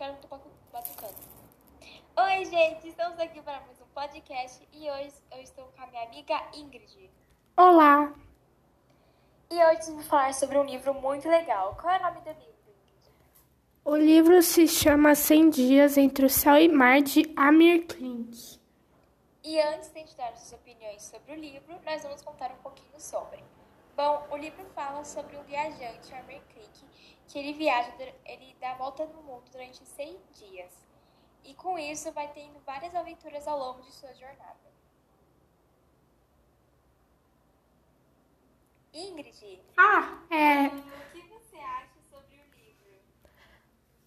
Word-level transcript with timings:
tá 0.00 0.16
batucando. 0.72 1.14
Oi, 2.16 2.44
gente, 2.46 2.88
estamos 2.88 3.20
aqui 3.20 3.42
para 3.42 3.60
mais 3.60 3.78
um 3.82 3.86
podcast 3.92 4.66
e 4.72 4.90
hoje 4.90 5.12
eu 5.30 5.42
estou 5.42 5.66
com 5.66 5.82
a 5.82 5.86
minha 5.88 6.04
amiga 6.04 6.40
Ingrid. 6.54 7.10
Olá! 7.54 8.10
E 9.50 9.62
hoje 9.62 9.90
vamos 9.90 10.06
falar 10.06 10.32
sobre 10.32 10.56
um 10.56 10.64
livro 10.64 10.94
muito 10.94 11.28
legal. 11.28 11.76
Qual 11.78 11.92
é 11.92 11.98
o 11.98 12.02
nome 12.02 12.20
do 12.22 12.30
livro? 12.30 12.54
O 13.84 13.94
livro 13.94 14.42
se 14.42 14.66
chama 14.66 15.14
100 15.14 15.50
Dias 15.50 15.98
entre 15.98 16.24
o 16.24 16.30
Céu 16.30 16.56
e 16.56 16.66
Mar, 16.66 17.02
de 17.02 17.30
Amir 17.36 17.86
Klink. 17.86 18.58
E 19.44 19.60
antes 19.60 19.92
de 19.92 20.16
dar 20.16 20.34
suas 20.34 20.54
opiniões 20.54 21.02
sobre 21.02 21.32
o 21.32 21.36
livro, 21.36 21.78
nós 21.84 22.02
vamos 22.02 22.22
contar 22.22 22.50
um 22.52 22.62
pouquinho 22.62 22.98
sobre. 22.98 23.44
Bom, 23.96 24.26
o 24.30 24.36
livro 24.36 24.64
fala 24.74 25.04
sobre 25.04 25.36
um 25.36 25.42
viajante, 25.42 26.14
Amir 26.14 26.42
Klink, 26.52 26.84
que 27.28 27.38
ele 27.38 27.52
viaja, 27.52 27.92
ele 28.24 28.56
dá 28.60 28.74
volta 28.74 29.04
no 29.06 29.22
mundo 29.22 29.44
durante 29.50 29.84
100 29.84 30.18
dias. 30.34 30.72
E 31.44 31.54
com 31.54 31.78
isso 31.78 32.12
vai 32.12 32.28
tendo 32.32 32.58
várias 32.64 32.94
aventuras 32.94 33.46
ao 33.46 33.58
longo 33.58 33.82
de 33.82 33.92
sua 33.92 34.12
jornada. 34.14 34.70
Ingrid. 38.92 39.60
Ah, 39.76 40.18
é. 40.30 40.66
O 40.66 41.12
que 41.12 41.22
você 41.28 41.56
acha 41.56 42.00
sobre 42.10 42.36
o 42.36 42.46
livro? 42.56 42.98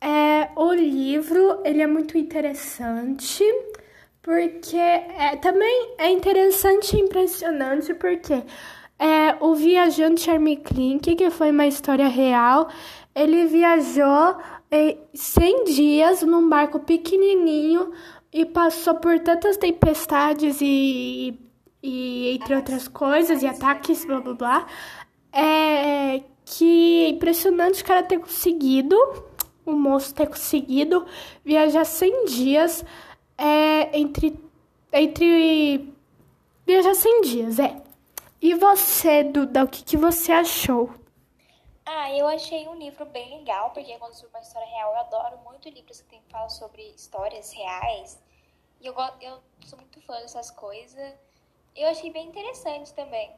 É, 0.00 0.50
o 0.56 0.72
livro, 0.72 1.62
ele 1.64 1.82
é 1.82 1.86
muito 1.86 2.16
interessante, 2.16 3.42
porque 4.22 4.76
é, 4.76 5.36
também 5.36 5.94
é 5.98 6.10
interessante 6.10 6.96
e 6.96 7.00
impressionante, 7.00 7.92
porque 7.94 8.44
é, 8.98 9.36
o 9.40 9.54
viajante 9.54 10.30
Army 10.30 10.56
Klink, 10.56 11.14
que 11.14 11.30
foi 11.30 11.50
uma 11.50 11.66
história 11.66 12.08
real, 12.08 12.68
ele 13.14 13.46
viajou 13.46 14.36
em 14.70 14.98
100 15.14 15.64
dias 15.64 16.22
num 16.22 16.48
barco 16.48 16.80
pequenininho 16.80 17.92
e 18.32 18.44
passou 18.44 18.96
por 18.96 19.18
tantas 19.20 19.56
tempestades 19.56 20.58
e, 20.60 21.38
e 21.82 22.34
entre 22.34 22.54
outras 22.54 22.88
coisas, 22.88 23.42
e 23.42 23.46
ataques, 23.46 24.04
blá 24.04 24.20
blá 24.20 24.34
blá. 24.34 24.66
É 25.32 26.22
que 26.50 27.04
é 27.04 27.08
impressionante 27.10 27.82
o 27.82 27.84
cara 27.84 28.02
ter 28.02 28.18
conseguido, 28.18 28.96
o 29.66 29.72
moço 29.72 30.14
ter 30.14 30.26
conseguido 30.26 31.04
viajar 31.44 31.84
100 31.84 32.24
dias 32.24 32.84
é, 33.36 33.98
entre, 33.98 34.34
entre. 34.92 35.92
viajar 36.66 36.94
100 36.94 37.20
dias, 37.22 37.58
é. 37.58 37.87
E 38.40 38.54
você, 38.54 39.24
Duda, 39.24 39.64
o 39.64 39.68
que, 39.68 39.82
que 39.82 39.96
você 39.96 40.30
achou? 40.30 40.94
Ah, 41.84 42.12
eu 42.12 42.28
achei 42.28 42.68
um 42.68 42.76
livro 42.76 43.04
bem 43.06 43.38
legal, 43.38 43.70
porque 43.70 43.98
quando 43.98 44.14
sobre 44.14 44.36
uma 44.36 44.42
história 44.42 44.68
real, 44.68 44.92
eu 44.92 45.00
adoro 45.00 45.38
muito 45.38 45.68
livros 45.68 46.00
que 46.02 46.08
tem 46.08 46.22
sobre 46.48 46.82
histórias 46.90 47.52
reais. 47.52 48.22
E 48.80 48.86
eu, 48.86 48.94
eu 49.20 49.42
sou 49.64 49.78
muito 49.78 50.00
fã 50.02 50.20
dessas 50.20 50.52
coisas. 50.52 51.14
Eu 51.74 51.88
achei 51.88 52.12
bem 52.12 52.28
interessante 52.28 52.94
também. 52.94 53.34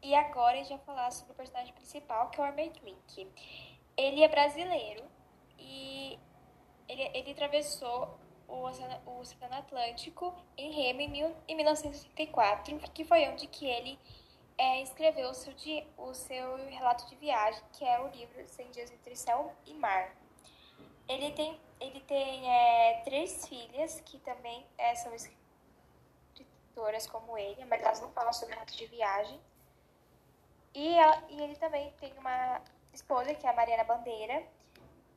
E 0.00 0.14
agora 0.14 0.54
a 0.54 0.62
gente 0.62 0.68
vai 0.68 0.78
falar 0.78 1.10
sobre 1.10 1.32
o 1.32 1.36
personagem 1.36 1.74
principal, 1.74 2.30
que 2.30 2.40
é 2.40 2.44
o 2.44 2.46
Armand 2.46 2.72
Link. 2.84 3.28
Ele 3.96 4.22
é 4.22 4.28
brasileiro 4.28 5.02
e 5.58 6.18
ele, 6.88 7.02
ele 7.14 7.32
atravessou 7.32 8.16
o 8.50 8.66
Oceano, 8.66 9.00
o 9.06 9.20
Oceano 9.20 9.54
Atlântico 9.54 10.34
em 10.56 10.72
Remo 10.72 11.00
em, 11.00 11.08
mil, 11.08 11.36
em 11.48 11.54
1964, 11.54 12.78
que 12.92 13.04
foi 13.04 13.28
onde 13.28 13.46
que 13.46 13.66
ele 13.66 13.98
é, 14.58 14.82
escreveu 14.82 15.30
o 15.30 15.34
seu, 15.34 15.54
o 15.96 16.12
seu 16.12 16.56
relato 16.68 17.08
de 17.08 17.16
viagem, 17.16 17.62
que 17.72 17.84
é 17.84 17.98
o 18.00 18.08
livro 18.08 18.46
100 18.46 18.70
Dias 18.70 18.90
entre 18.90 19.16
Céu 19.16 19.54
e 19.64 19.72
Mar. 19.74 20.14
Ele 21.08 21.32
tem, 21.32 21.58
ele 21.80 22.00
tem 22.00 22.48
é, 22.48 23.02
três 23.04 23.48
filhas 23.48 24.00
que 24.00 24.18
também 24.18 24.66
é, 24.76 24.94
são 24.94 25.12
escritoras 25.14 27.06
como 27.06 27.38
ele, 27.38 27.64
mas 27.64 27.80
elas 27.82 28.00
não 28.00 28.10
falam 28.12 28.32
sobre 28.32 28.54
relato 28.54 28.76
de 28.76 28.86
viagem. 28.86 29.40
E, 30.74 30.94
ela, 30.94 31.24
e 31.30 31.40
ele 31.40 31.56
também 31.56 31.90
tem 31.98 32.12
uma 32.18 32.60
esposa, 32.92 33.34
que 33.34 33.46
é 33.46 33.50
a 33.50 33.54
Mariana 33.54 33.84
Bandeira. 33.84 34.46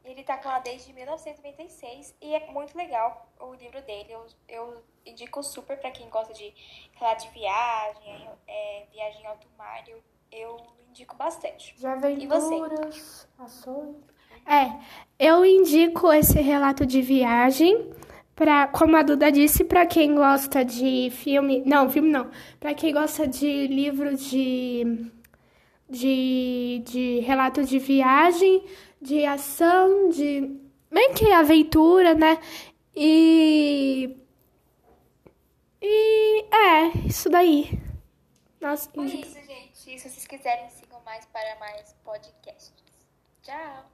Ele 0.03 0.23
tá 0.23 0.37
com 0.37 0.49
ela 0.49 0.59
desde 0.59 0.91
1996 0.93 2.15
e 2.21 2.35
é 2.35 2.51
muito 2.51 2.77
legal 2.77 3.31
o 3.39 3.53
livro 3.53 3.81
dele. 3.83 4.11
Eu, 4.11 4.25
eu 4.49 4.83
indico 5.05 5.41
super 5.41 5.77
para 5.79 5.91
quem 5.91 6.09
gosta 6.09 6.33
de 6.33 6.53
relato 6.93 7.25
de 7.25 7.31
viagem, 7.31 8.29
é, 8.47 8.85
viagem 8.91 9.21
em 9.21 9.25
alto 9.27 9.47
mar. 9.57 9.83
Eu, 9.87 10.03
eu 10.31 10.57
indico 10.89 11.15
bastante. 11.15 11.73
De 11.77 11.87
aventuras, 11.87 13.27
ações. 13.39 13.95
É, 14.45 14.77
eu 15.17 15.45
indico 15.45 16.11
esse 16.11 16.41
relato 16.41 16.85
de 16.85 17.01
viagem 17.01 17.93
para, 18.35 18.67
como 18.67 18.97
a 18.97 19.03
Duda 19.03 19.31
disse, 19.31 19.63
para 19.63 19.85
quem 19.85 20.15
gosta 20.15 20.65
de 20.65 21.09
filme, 21.11 21.63
não, 21.65 21.89
filme 21.89 22.09
não, 22.09 22.29
para 22.59 22.73
quem 22.73 22.91
gosta 22.91 23.25
de 23.25 23.67
livro 23.67 24.17
de 24.17 25.11
de, 25.89 26.81
de 26.85 27.19
relato 27.19 27.63
de 27.63 27.77
viagem, 27.77 28.63
de 29.03 29.25
ação, 29.25 30.09
de 30.09 30.59
bem 30.89 31.13
que 31.13 31.31
aventura, 31.31 32.15
né? 32.15 32.39
E 32.95 34.17
e 35.81 36.45
é, 36.55 36.87
isso 37.05 37.29
daí. 37.29 37.77
Nossa, 38.61 38.89
Por 38.89 39.03
indica... 39.03 39.27
isso, 39.27 39.45
gente. 39.45 39.77
Se 39.77 39.99
vocês 39.99 40.25
quiserem, 40.25 40.69
sigam 40.69 41.01
mais 41.03 41.25
para 41.25 41.59
mais 41.59 41.93
podcasts. 42.05 42.73
Tchau. 43.41 43.91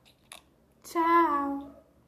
Tchau. 0.84 1.89